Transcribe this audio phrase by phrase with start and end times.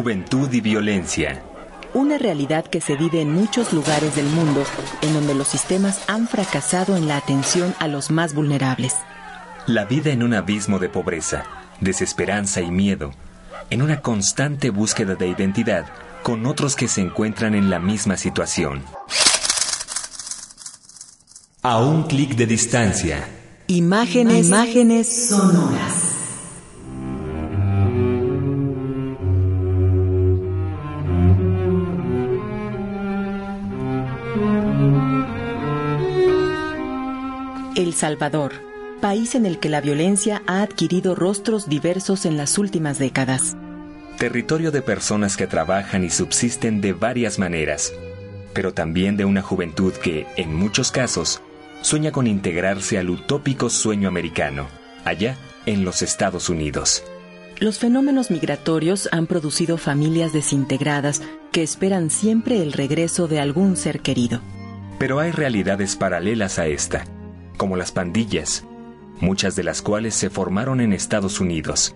[0.00, 1.42] Juventud y violencia.
[1.92, 4.64] Una realidad que se vive en muchos lugares del mundo
[5.02, 8.96] en donde los sistemas han fracasado en la atención a los más vulnerables.
[9.66, 11.44] La vida en un abismo de pobreza,
[11.82, 13.10] desesperanza y miedo,
[13.68, 15.84] en una constante búsqueda de identidad
[16.22, 18.82] con otros que se encuentran en la misma situación.
[21.60, 23.28] A un clic de distancia.
[23.66, 26.09] Imágenes, imágenes sonoras.
[38.00, 38.54] Salvador,
[39.02, 43.58] país en el que la violencia ha adquirido rostros diversos en las últimas décadas.
[44.16, 47.92] Territorio de personas que trabajan y subsisten de varias maneras,
[48.54, 51.42] pero también de una juventud que, en muchos casos,
[51.82, 54.68] sueña con integrarse al utópico sueño americano,
[55.04, 55.36] allá
[55.66, 57.04] en los Estados Unidos.
[57.58, 61.20] Los fenómenos migratorios han producido familias desintegradas
[61.52, 64.40] que esperan siempre el regreso de algún ser querido.
[64.98, 67.04] Pero hay realidades paralelas a esta
[67.60, 68.64] como las pandillas,
[69.20, 71.94] muchas de las cuales se formaron en Estados Unidos,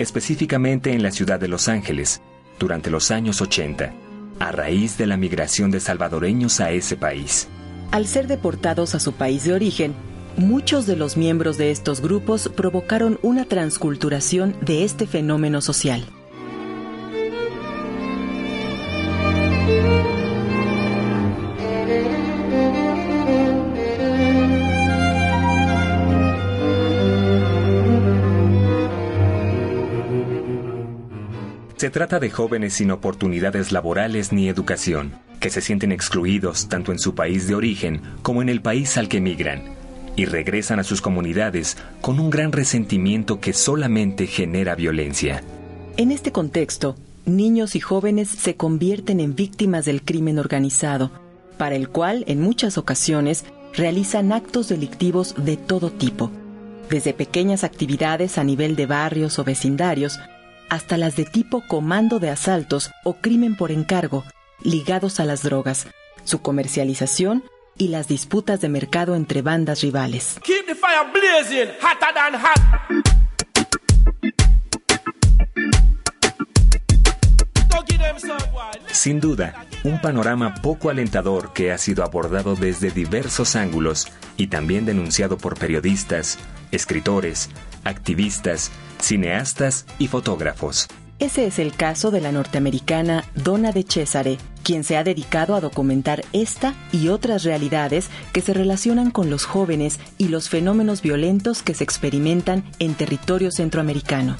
[0.00, 2.22] específicamente en la ciudad de Los Ángeles,
[2.58, 3.94] durante los años 80,
[4.40, 7.46] a raíz de la migración de salvadoreños a ese país.
[7.92, 9.94] Al ser deportados a su país de origen,
[10.36, 16.04] muchos de los miembros de estos grupos provocaron una transculturación de este fenómeno social.
[31.86, 36.98] Se trata de jóvenes sin oportunidades laborales ni educación, que se sienten excluidos tanto en
[36.98, 39.62] su país de origen como en el país al que migran,
[40.16, 45.44] y regresan a sus comunidades con un gran resentimiento que solamente genera violencia.
[45.96, 51.12] En este contexto, niños y jóvenes se convierten en víctimas del crimen organizado,
[51.56, 56.32] para el cual en muchas ocasiones realizan actos delictivos de todo tipo,
[56.90, 60.18] desde pequeñas actividades a nivel de barrios o vecindarios,
[60.68, 64.24] hasta las de tipo comando de asaltos o crimen por encargo,
[64.62, 65.86] ligados a las drogas,
[66.24, 67.44] su comercialización
[67.78, 70.38] y las disputas de mercado entre bandas rivales.
[78.92, 84.86] Sin duda, un panorama poco alentador que ha sido abordado desde diversos ángulos y también
[84.86, 86.38] denunciado por periodistas,
[86.72, 87.50] escritores,
[87.86, 88.70] activistas,
[89.00, 90.88] cineastas y fotógrafos.
[91.18, 95.60] Ese es el caso de la norteamericana Donna de Cesare, quien se ha dedicado a
[95.60, 101.62] documentar esta y otras realidades que se relacionan con los jóvenes y los fenómenos violentos
[101.62, 104.36] que se experimentan en territorio centroamericano.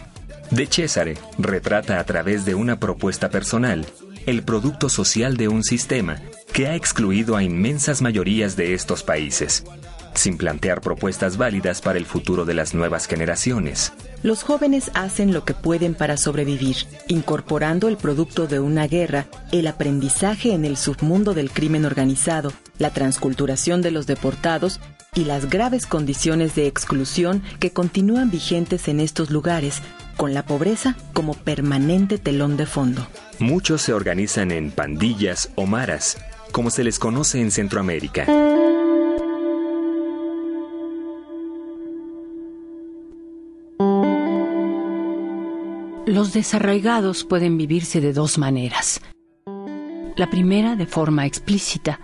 [0.51, 3.87] De Cesare retrata a través de una propuesta personal
[4.27, 6.21] el producto social de un sistema
[6.53, 9.65] que ha excluido a inmensas mayorías de estos países,
[10.16, 13.93] sin plantear propuestas válidas para el futuro de las nuevas generaciones.
[14.22, 16.77] Los jóvenes hacen lo que pueden para sobrevivir,
[17.09, 22.91] incorporando el producto de una guerra, el aprendizaje en el submundo del crimen organizado, la
[22.91, 24.81] transculturación de los deportados
[25.15, 29.83] y las graves condiciones de exclusión que continúan vigentes en estos lugares,
[30.16, 33.06] con la pobreza como permanente telón de fondo.
[33.38, 36.16] Muchos se organizan en pandillas o maras,
[36.53, 38.27] como se les conoce en Centroamérica.
[46.16, 49.03] Los desarraigados pueden vivirse de dos maneras.
[50.16, 52.00] La primera de forma explícita,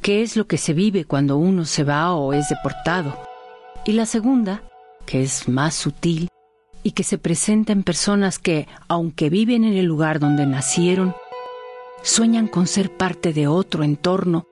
[0.00, 3.18] que es lo que se vive cuando uno se va o es deportado.
[3.84, 4.62] Y la segunda,
[5.06, 6.28] que es más sutil
[6.84, 11.12] y que se presenta en personas que, aunque viven en el lugar donde nacieron,
[12.04, 14.46] sueñan con ser parte de otro entorno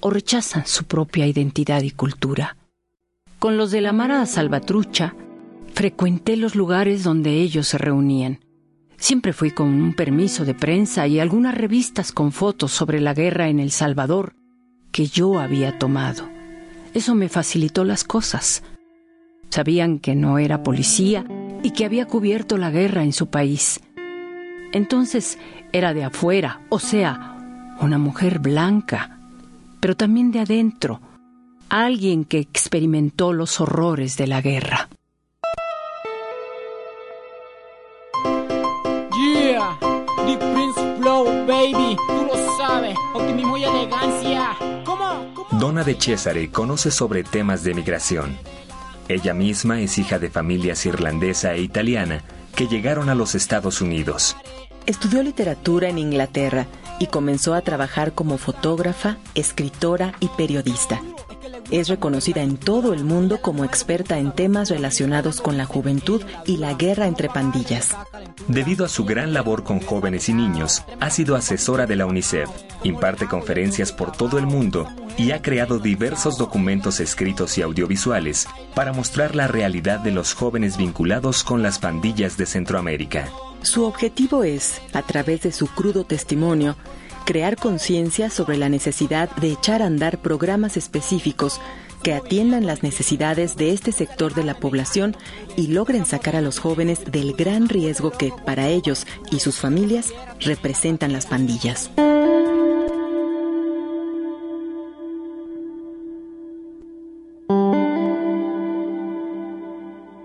[0.00, 2.56] o rechazan su propia identidad y cultura.
[3.38, 5.14] Con los de la Mara Salvatrucha,
[5.78, 8.40] Frecuenté los lugares donde ellos se reunían.
[8.96, 13.48] Siempre fui con un permiso de prensa y algunas revistas con fotos sobre la guerra
[13.48, 14.34] en El Salvador
[14.90, 16.28] que yo había tomado.
[16.94, 18.64] Eso me facilitó las cosas.
[19.50, 21.24] Sabían que no era policía
[21.62, 23.80] y que había cubierto la guerra en su país.
[24.72, 25.38] Entonces
[25.70, 29.20] era de afuera, o sea, una mujer blanca,
[29.78, 31.00] pero también de adentro,
[31.68, 34.88] alguien que experimentó los horrores de la guerra.
[41.48, 44.54] Baby, tú lo sabes, optimismo y elegancia.
[44.84, 45.46] ¿Cómo?
[45.52, 48.36] Donna de Cesare conoce sobre temas de migración.
[49.08, 52.22] Ella misma es hija de familias irlandesa e italiana
[52.54, 54.36] que llegaron a los Estados Unidos.
[54.84, 56.66] Estudió literatura en Inglaterra
[56.98, 61.00] y comenzó a trabajar como fotógrafa, escritora y periodista.
[61.70, 66.58] Es reconocida en todo el mundo como experta en temas relacionados con la juventud y
[66.58, 67.94] la guerra entre pandillas.
[68.46, 72.48] Debido a su gran labor con jóvenes y niños, ha sido asesora de la UNICEF,
[72.84, 78.92] imparte conferencias por todo el mundo y ha creado diversos documentos escritos y audiovisuales para
[78.92, 83.28] mostrar la realidad de los jóvenes vinculados con las pandillas de Centroamérica.
[83.62, 86.76] Su objetivo es, a través de su crudo testimonio,
[87.24, 91.60] crear conciencia sobre la necesidad de echar a andar programas específicos
[92.02, 95.16] que atiendan las necesidades de este sector de la población
[95.56, 100.12] y logren sacar a los jóvenes del gran riesgo que, para ellos y sus familias,
[100.40, 101.90] representan las pandillas.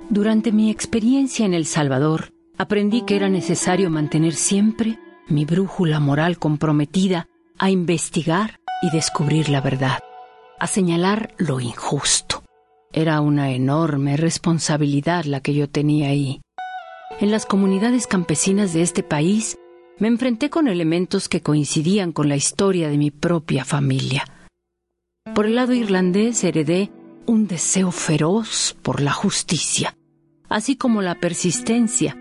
[0.09, 6.37] Durante mi experiencia en El Salvador, aprendí que era necesario mantener siempre mi brújula moral
[6.37, 7.27] comprometida
[7.57, 9.99] a investigar y descubrir la verdad,
[10.63, 12.41] a señalar lo injusto.
[12.93, 16.39] Era una enorme responsabilidad la que yo tenía ahí.
[17.19, 19.57] En las comunidades campesinas de este país
[19.99, 24.23] me enfrenté con elementos que coincidían con la historia de mi propia familia.
[25.35, 26.91] Por el lado irlandés heredé
[27.25, 29.97] un deseo feroz por la justicia,
[30.47, 32.17] así como la persistencia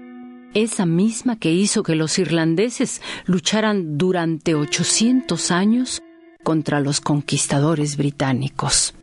[0.52, 6.02] esa misma que hizo que los irlandeses lucharan durante 800 años
[6.42, 8.94] contra los conquistadores británicos.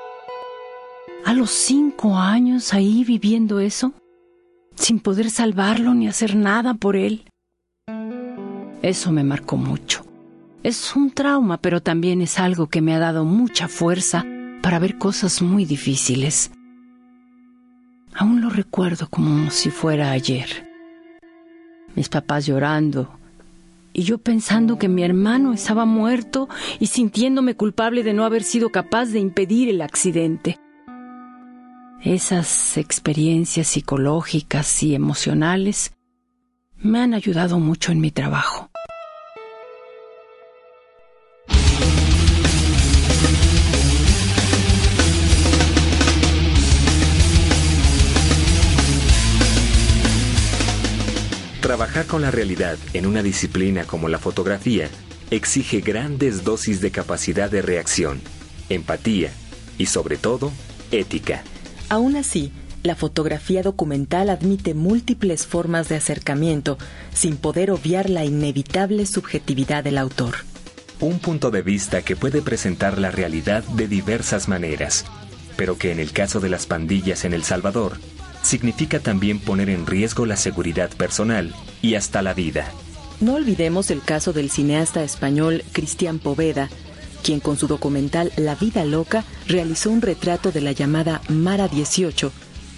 [1.25, 3.93] a los cinco años ahí viviendo eso,
[4.75, 7.25] sin poder salvarlo ni hacer nada por él.
[8.82, 10.05] Eso me marcó mucho.
[10.65, 14.27] Es un trauma, pero también es algo que me ha dado mucha fuerza
[14.61, 16.51] para ver cosas muy difíciles.
[18.13, 20.69] Aún lo recuerdo como si fuera ayer.
[21.94, 23.18] Mis papás llorando
[23.98, 28.70] y yo pensando que mi hermano estaba muerto y sintiéndome culpable de no haber sido
[28.70, 30.56] capaz de impedir el accidente.
[32.00, 35.94] Esas experiencias psicológicas y emocionales
[36.76, 38.70] me han ayudado mucho en mi trabajo.
[51.69, 54.89] Trabajar con la realidad en una disciplina como la fotografía
[55.31, 58.22] exige grandes dosis de capacidad de reacción,
[58.70, 59.32] empatía
[59.77, 60.51] y sobre todo,
[60.93, 61.43] ética.
[61.91, 66.79] Aún así, la fotografía documental admite múltiples formas de acercamiento
[67.13, 70.37] sin poder obviar la inevitable subjetividad del autor.
[71.01, 75.05] Un punto de vista que puede presentar la realidad de diversas maneras,
[75.56, 77.98] pero que en el caso de las pandillas en El Salvador
[78.43, 82.73] significa también poner en riesgo la seguridad personal y hasta la vida.
[83.21, 86.69] No olvidemos el caso del cineasta español Cristian Poveda,
[87.23, 92.33] quien con su documental La vida loca realizó un retrato de la llamada Mara 18,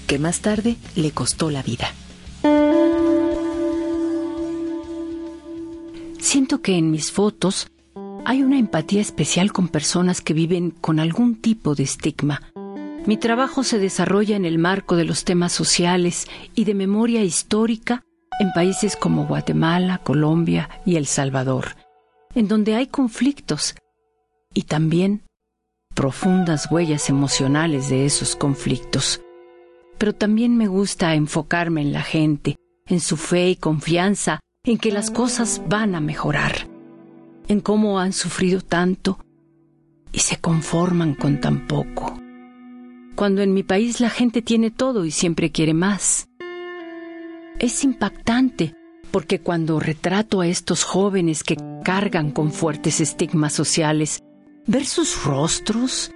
[0.07, 1.93] que más tarde le costó la vida.
[6.19, 7.69] Siento que en mis fotos
[8.25, 12.50] hay una empatía especial con personas que viven con algún tipo de estigma
[13.07, 18.02] Mi trabajo se desarrolla en el marco de los temas sociales y de memoria histórica
[18.38, 21.76] en países como Guatemala, Colombia y El Salvador,
[22.35, 23.75] en donde hay conflictos
[24.52, 25.23] y también
[25.95, 29.23] profundas huellas emocionales de esos conflictos.
[29.97, 34.92] Pero también me gusta enfocarme en la gente, en su fe y confianza en que
[34.92, 36.69] las cosas van a mejorar,
[37.49, 39.19] en cómo han sufrido tanto
[40.12, 42.21] y se conforman con tan poco
[43.20, 46.26] cuando en mi país la gente tiene todo y siempre quiere más.
[47.58, 48.74] Es impactante
[49.10, 54.22] porque cuando retrato a estos jóvenes que cargan con fuertes estigmas sociales,
[54.66, 56.10] ver sus rostros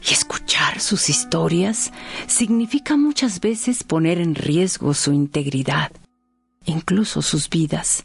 [0.00, 1.92] y escuchar sus historias
[2.26, 5.92] significa muchas veces poner en riesgo su integridad,
[6.64, 8.02] incluso sus vidas.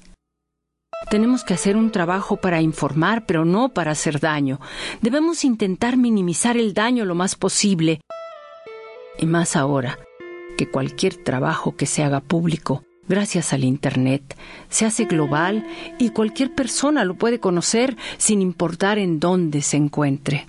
[1.09, 4.59] Tenemos que hacer un trabajo para informar, pero no para hacer daño.
[5.01, 8.01] Debemos intentar minimizar el daño lo más posible
[9.19, 10.00] y más ahora
[10.57, 14.36] que cualquier trabajo que se haga público gracias al Internet
[14.69, 15.65] se hace global
[16.00, 20.48] y cualquier persona lo puede conocer sin importar en dónde se encuentre.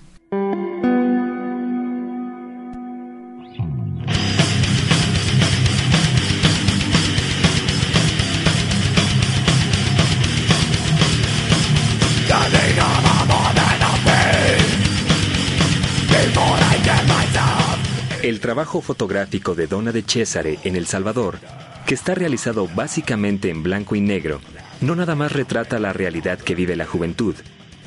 [18.26, 21.38] El trabajo fotográfico de Donna de Cesare en El Salvador,
[21.86, 24.40] que está realizado básicamente en blanco y negro,
[24.80, 27.36] no nada más retrata la realidad que vive la juventud,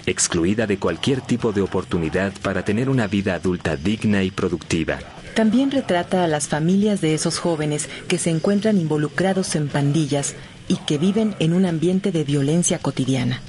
[0.06, 5.00] excluida de cualquier tipo de oportunidad para tener una vida adulta digna y productiva.
[5.36, 10.36] También retrata a las familias de esos jóvenes que se encuentran involucrados en pandillas
[10.70, 13.42] y que viven en un ambiente de violencia cotidiana.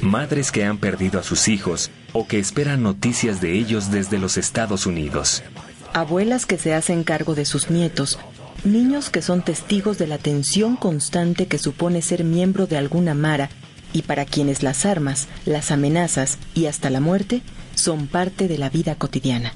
[0.00, 4.36] Madres que han perdido a sus hijos o que esperan noticias de ellos desde los
[4.36, 5.42] Estados Unidos
[5.92, 8.18] abuelas que se hacen cargo de sus nietos,
[8.64, 13.50] niños que son testigos de la tensión constante que supone ser miembro de alguna mara
[13.92, 17.42] y para quienes las armas, las amenazas y hasta la muerte
[17.74, 19.52] son parte de la vida cotidiana.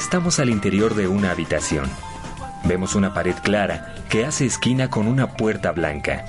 [0.00, 1.84] Estamos al interior de una habitación.
[2.64, 6.24] Vemos una pared clara que hace esquina con una puerta blanca.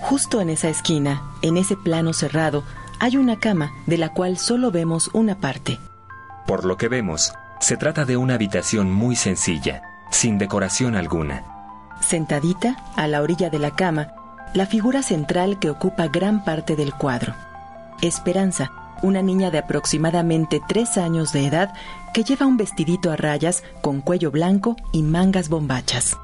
[0.00, 2.64] Justo en esa esquina, en ese plano cerrado,
[2.98, 5.78] hay una cama de la cual solo vemos una parte.
[6.46, 11.44] Por lo que vemos, se trata de una habitación muy sencilla, sin decoración alguna.
[12.00, 14.14] Sentadita, a la orilla de la cama,
[14.54, 17.34] la figura central que ocupa gran parte del cuadro.
[18.00, 18.72] Esperanza,
[19.02, 21.72] una niña de aproximadamente tres años de edad
[22.12, 26.16] que lleva un vestidito a rayas con cuello blanco y mangas bombachas.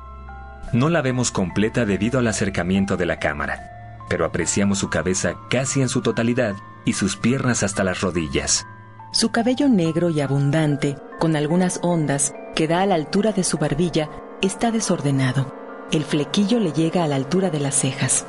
[0.72, 5.80] No la vemos completa debido al acercamiento de la cámara, pero apreciamos su cabeza casi
[5.80, 8.66] en su totalidad y sus piernas hasta las rodillas.
[9.12, 13.58] Su cabello negro y abundante, con algunas ondas, que da a la altura de su
[13.58, 14.10] barbilla,
[14.42, 15.54] está desordenado.
[15.92, 18.26] El flequillo le llega a la altura de las cejas.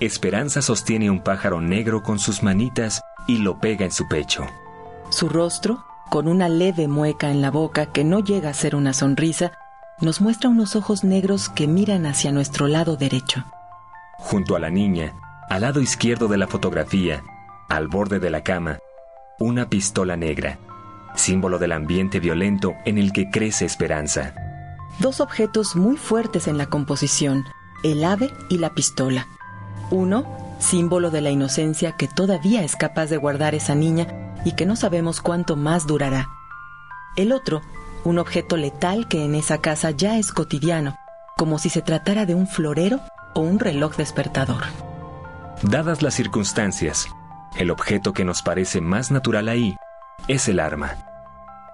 [0.00, 4.44] Esperanza sostiene un pájaro negro con sus manitas y lo pega en su pecho.
[5.10, 8.92] Su rostro, con una leve mueca en la boca que no llega a ser una
[8.92, 9.52] sonrisa,
[10.00, 13.44] nos muestra unos ojos negros que miran hacia nuestro lado derecho.
[14.18, 15.14] Junto a la niña,
[15.48, 17.22] al lado izquierdo de la fotografía,
[17.68, 18.78] al borde de la cama,
[19.38, 20.58] una pistola negra,
[21.14, 24.34] símbolo del ambiente violento en el que crece esperanza.
[24.98, 27.44] Dos objetos muy fuertes en la composición,
[27.82, 29.26] el ave y la pistola.
[29.90, 30.26] Uno,
[30.58, 34.76] símbolo de la inocencia que todavía es capaz de guardar esa niña y que no
[34.76, 36.28] sabemos cuánto más durará.
[37.16, 37.62] El otro,
[38.04, 40.96] un objeto letal que en esa casa ya es cotidiano,
[41.36, 43.00] como si se tratara de un florero
[43.34, 44.64] o un reloj despertador.
[45.62, 47.08] Dadas las circunstancias,
[47.56, 49.76] el objeto que nos parece más natural ahí
[50.28, 50.96] es el arma.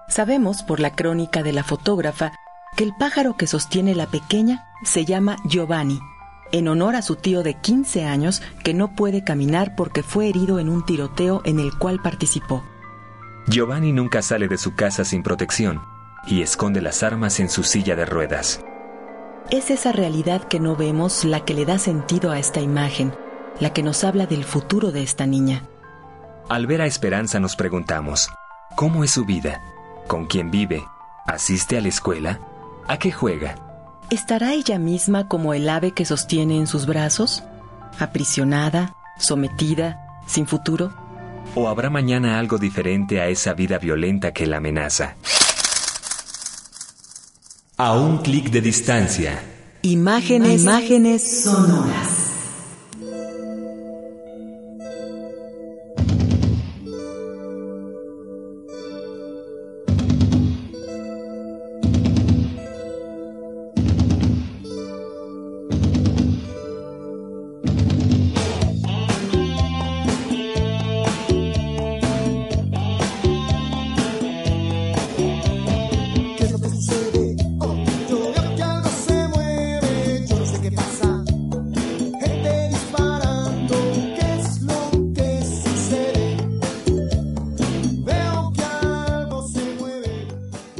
[0.07, 2.31] Sabemos por la crónica de la fotógrafa
[2.75, 5.99] que el pájaro que sostiene la pequeña se llama Giovanni
[6.53, 10.59] en honor a su tío de 15 años que no puede caminar porque fue herido
[10.59, 12.63] en un tiroteo en el cual participó.
[13.47, 15.81] Giovanni nunca sale de su casa sin protección
[16.27, 18.63] y esconde las armas en su silla de ruedas.
[19.49, 23.13] Es esa realidad que no vemos la que le da sentido a esta imagen,
[23.59, 25.63] la que nos habla del futuro de esta niña.
[26.49, 28.29] Al ver a Esperanza nos preguntamos,
[28.75, 29.59] ¿cómo es su vida?
[30.07, 30.85] ¿Con quién vive?
[31.25, 32.39] ¿Asiste a la escuela?
[32.87, 33.72] ¿A qué juega?
[34.09, 37.43] ¿Estará ella misma como el ave que sostiene en sus brazos?
[37.99, 40.93] ¿Aprisionada, sometida, sin futuro?
[41.55, 45.15] ¿O habrá mañana algo diferente a esa vida violenta que la amenaza?
[47.77, 49.43] A un clic de distancia.
[49.81, 52.22] Imágenes, imágenes sonoras.